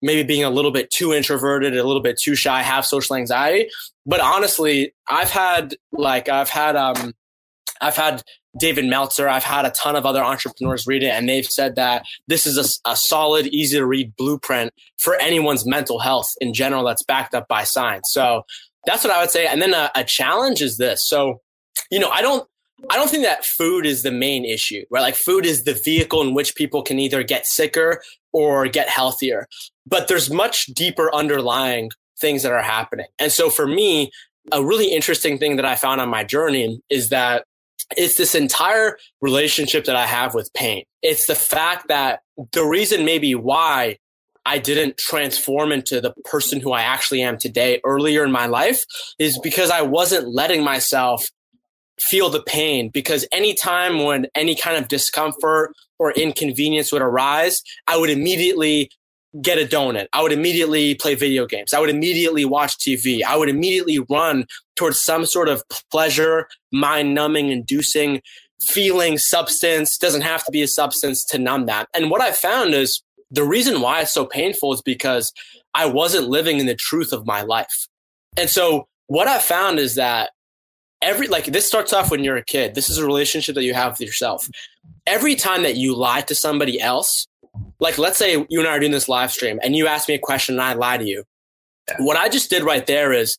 [0.02, 3.70] maybe being a little bit too introverted, a little bit too shy, have social anxiety.
[4.06, 7.14] But honestly, I've had like I've had um
[7.82, 8.22] I've had
[8.58, 12.06] David Meltzer, I've had a ton of other entrepreneurs read it, and they've said that
[12.28, 16.86] this is a, a solid, easy to read blueprint for anyone's mental health in general
[16.86, 18.10] that's backed up by science.
[18.12, 18.44] So
[18.86, 19.46] that's what I would say.
[19.46, 21.06] And then a, a challenge is this.
[21.06, 21.42] So,
[21.92, 22.48] you know, I don't
[22.90, 25.02] I don't think that food is the main issue, right?
[25.02, 28.02] Like food is the vehicle in which people can either get sicker
[28.34, 29.48] or get healthier.
[29.88, 33.08] But there's much deeper underlying things that are happening.
[33.18, 34.12] And so for me,
[34.52, 37.46] a really interesting thing that I found on my journey is that
[37.98, 40.84] it's this entire relationship that I have with pain.
[41.02, 42.22] It's the fact that
[42.52, 43.98] the reason maybe why
[44.46, 48.84] I didn't transform into the person who I actually am today earlier in my life
[49.18, 51.26] is because I wasn't letting myself
[52.00, 57.98] feel the pain because anytime when any kind of discomfort or inconvenience would arise, I
[57.98, 58.90] would immediately
[59.42, 60.08] get a donut.
[60.14, 61.74] I would immediately play video games.
[61.74, 63.24] I would immediately watch TV.
[63.24, 68.22] I would immediately run towards some sort of pleasure, mind numbing, inducing
[68.68, 69.98] feeling substance.
[69.98, 71.88] Doesn't have to be a substance to numb that.
[71.94, 75.34] And what I found is the reason why it's so painful is because
[75.74, 77.88] I wasn't living in the truth of my life.
[78.38, 80.32] And so what I found is that
[81.06, 82.76] every like this starts off when you're a kid.
[82.76, 84.50] This is a relationship that you have with yourself.
[85.08, 87.28] Every time that you lie to somebody else,
[87.80, 90.16] like let's say you and I are doing this live stream and you ask me
[90.16, 91.24] a question and I lie to you.
[91.88, 91.98] Yeah.
[92.00, 93.38] What I just did right there is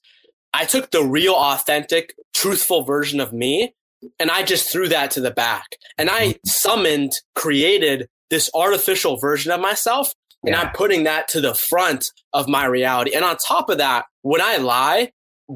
[0.54, 3.74] I took the real, authentic, truthful version of me
[4.20, 5.76] and I just threw that to the back.
[5.98, 6.38] And I mm-hmm.
[6.46, 10.12] summoned, created this artificial version of myself.
[10.44, 10.62] And yeah.
[10.62, 13.14] I'm putting that to the front of my reality.
[13.14, 15.10] And on top of that, when I lie,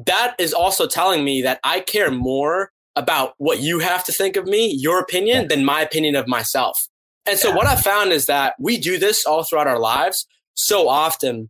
[0.05, 4.35] that is also telling me that I care more about what you have to think
[4.35, 6.87] of me, your opinion, than my opinion of myself.
[7.25, 7.55] And so yeah.
[7.55, 11.49] what I found is that we do this all throughout our lives so often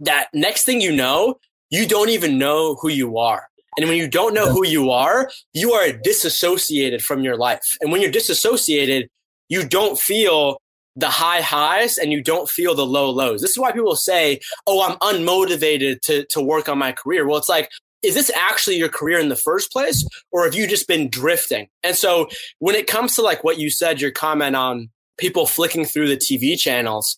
[0.00, 1.36] that next thing you know,
[1.70, 3.48] you don't even know who you are.
[3.78, 7.62] And when you don't know who you are, you are disassociated from your life.
[7.80, 9.08] And when you're disassociated,
[9.48, 10.60] you don't feel
[10.96, 13.40] the high highs and you don't feel the low lows.
[13.40, 17.38] This is why people say, "Oh, I'm unmotivated to to work on my career." Well,
[17.38, 17.70] it's like
[18.02, 21.68] is this actually your career in the first place or have you just been drifting?
[21.82, 22.28] And so
[22.58, 26.16] when it comes to like what you said your comment on people flicking through the
[26.16, 27.16] TV channels,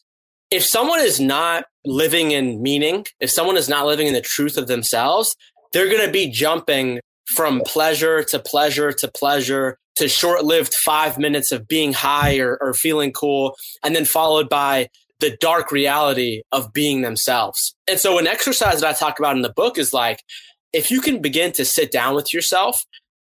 [0.51, 4.57] if someone is not living in meaning, if someone is not living in the truth
[4.57, 5.35] of themselves,
[5.73, 7.01] they're going to be jumping
[7.35, 12.59] from pleasure to pleasure to pleasure to short lived five minutes of being high or,
[12.61, 14.89] or feeling cool, and then followed by
[15.21, 17.75] the dark reality of being themselves.
[17.89, 20.23] And so, an exercise that I talk about in the book is like,
[20.73, 22.83] if you can begin to sit down with yourself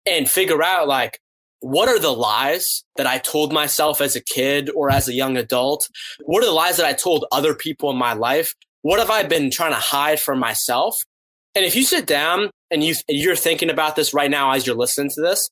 [0.05, 1.19] and figure out, like,
[1.61, 5.37] what are the lies that I told myself as a kid or as a young
[5.37, 5.87] adult?
[6.25, 8.53] What are the lies that I told other people in my life?
[8.81, 10.95] What have I been trying to hide from myself?
[11.55, 14.75] And if you sit down and you you're thinking about this right now as you're
[14.75, 15.49] listening to this,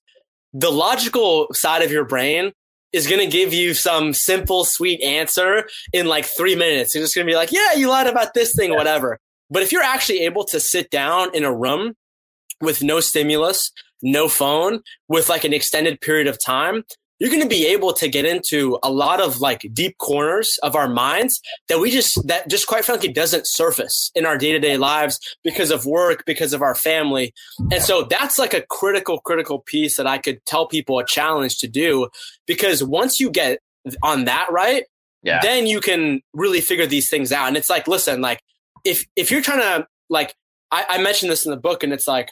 [0.53, 2.51] the logical side of your brain
[2.93, 6.95] is going to give you some simple, sweet answer in like three minutes.
[6.95, 9.19] It's just going to be like, yeah, you lied about this thing, whatever.
[9.49, 11.93] But if you're actually able to sit down in a room
[12.61, 13.71] with no stimulus,
[14.01, 16.83] no phone, with like an extended period of time,
[17.19, 20.75] you're going to be able to get into a lot of like deep corners of
[20.75, 25.19] our minds that we just that just quite frankly doesn't surface in our day-to-day lives
[25.43, 27.33] because of work because of our family
[27.71, 31.57] and so that's like a critical critical piece that i could tell people a challenge
[31.57, 32.07] to do
[32.45, 33.59] because once you get
[34.03, 34.83] on that right
[35.23, 35.39] yeah.
[35.41, 38.41] then you can really figure these things out and it's like listen like
[38.85, 40.35] if if you're trying to like
[40.71, 42.31] I, I mentioned this in the book and it's like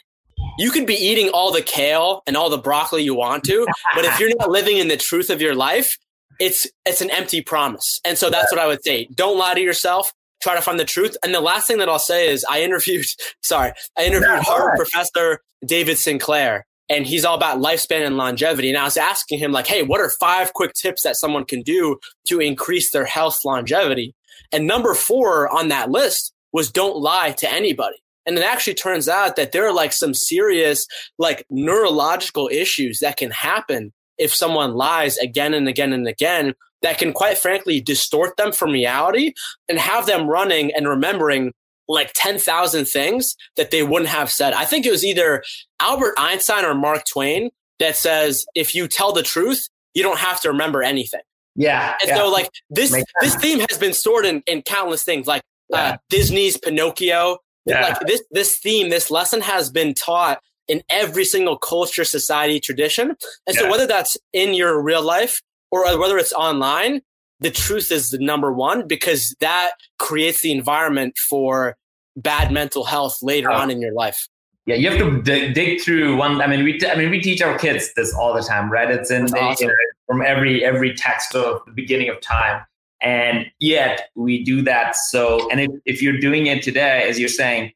[0.58, 4.04] you could be eating all the kale and all the broccoli you want to, but
[4.04, 5.96] if you're not living in the truth of your life,
[6.38, 8.00] it's it's an empty promise.
[8.04, 9.08] And so that's what I would say.
[9.14, 10.12] Don't lie to yourself.
[10.42, 11.16] Try to find the truth.
[11.24, 13.06] And the last thing that I'll say is I interviewed,
[13.42, 18.68] sorry, I interviewed Harvard professor David Sinclair, and he's all about lifespan and longevity.
[18.68, 21.62] And I was asking him, like, hey, what are five quick tips that someone can
[21.62, 21.98] do
[22.28, 24.14] to increase their health longevity?
[24.52, 27.96] And number four on that list was don't lie to anybody.
[28.26, 30.86] And it actually turns out that there are like some serious,
[31.18, 36.98] like neurological issues that can happen if someone lies again and again and again that
[36.98, 39.32] can quite frankly distort them from reality
[39.68, 41.52] and have them running and remembering
[41.88, 44.52] like 10,000 things that they wouldn't have said.
[44.52, 45.42] I think it was either
[45.80, 50.40] Albert Einstein or Mark Twain that says if you tell the truth, you don't have
[50.42, 51.20] to remember anything.
[51.54, 51.94] Yeah.
[52.00, 52.16] And yeah.
[52.16, 55.82] so like this this theme has been stored in, in countless things like uh, yeah.
[55.84, 57.88] uh, Disney's Pinocchio, yeah.
[57.88, 63.10] Like this, this theme, this lesson has been taught in every single culture, society, tradition.
[63.46, 63.60] And yeah.
[63.60, 65.40] so whether that's in your real life
[65.70, 67.02] or whether it's online,
[67.40, 71.76] the truth is the number one because that creates the environment for
[72.16, 73.56] bad mental health later oh.
[73.56, 74.28] on in your life.
[74.64, 76.40] Yeah, you have to dig, dig through one.
[76.40, 78.90] I mean, we I mean we teach our kids this all the time, right?
[78.90, 79.70] It's in the, awesome.
[80.08, 82.64] from every every text of the beginning of time.
[83.00, 84.96] And yet we do that.
[84.96, 87.72] So, and if, if you're doing it today, as you're saying,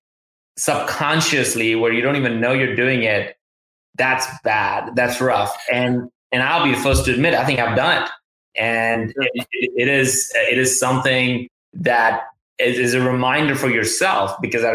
[0.57, 3.37] subconsciously, where you don't even know you're doing it,
[3.97, 4.97] that's bad.
[4.97, 5.57] That's rough.
[5.73, 8.11] And, and I'll be the first to admit, I think I've done it.
[8.57, 12.23] And it, it is, it is something that
[12.59, 14.75] is, is a reminder for yourself because I,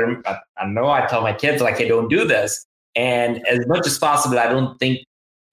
[0.57, 2.65] I know I tell my kids like, Hey, don't do this.
[2.95, 4.99] And as much as possible, I don't think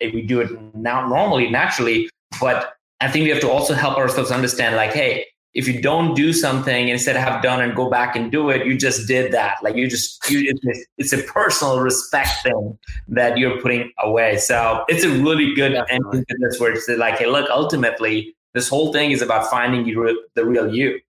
[0.01, 2.09] if we do it now normally, naturally,
[2.40, 6.14] but I think we have to also help ourselves understand like, hey, if you don't
[6.14, 9.32] do something instead of have done and go back and do it, you just did
[9.32, 9.59] that.
[9.62, 12.78] Like you just, you, it's, it's, a personal respect thing
[13.09, 14.38] that you're putting away.
[14.38, 18.68] So it's a really good ending to this where it's like, hey, look, ultimately, this
[18.68, 21.00] whole thing is about finding you, the real you.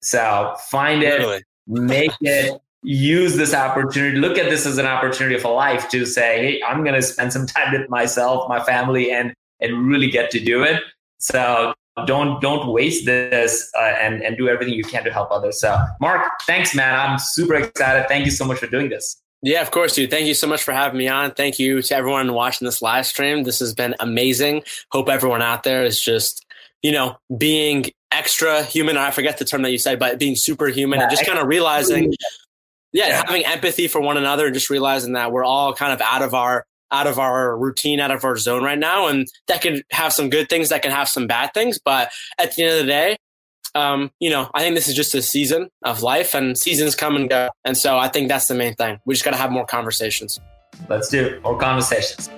[0.00, 1.42] So find it, really?
[1.66, 4.16] make it, use this opportunity.
[4.16, 7.02] Look at this as an opportunity of a life to say, hey, I'm going to
[7.02, 10.82] spend some time with myself, my family, and and really get to do it.
[11.22, 11.72] So
[12.06, 15.60] don't don't waste this uh, and and do everything you can to help others.
[15.60, 16.98] So Mark, thanks, man.
[16.98, 18.08] I'm super excited.
[18.08, 19.20] Thank you so much for doing this.
[19.44, 20.10] Yeah, of course, dude.
[20.10, 21.32] Thank you so much for having me on.
[21.32, 23.42] Thank you to everyone watching this live stream.
[23.42, 24.62] This has been amazing.
[24.90, 26.44] Hope everyone out there is just,
[26.80, 28.96] you know, being extra human.
[28.96, 31.48] I forget the term that you said, but being superhuman yeah, and just kind of
[31.48, 32.12] realizing,
[32.92, 36.00] yeah, yeah, having empathy for one another and just realizing that we're all kind of
[36.00, 39.08] out of our out of our routine, out of our zone right now.
[39.08, 41.80] And that can have some good things, that can have some bad things.
[41.82, 43.16] But at the end of the day,
[43.74, 47.16] um, you know, I think this is just a season of life and seasons come
[47.16, 47.48] and go.
[47.64, 48.98] And so I think that's the main thing.
[49.06, 50.38] We just got to have more conversations.
[50.88, 52.28] Let's do more conversations.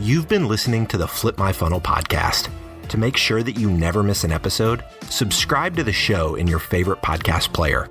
[0.00, 2.50] You've been listening to the Flip My Funnel podcast.
[2.88, 6.58] To make sure that you never miss an episode, subscribe to the show in your
[6.58, 7.90] favorite podcast player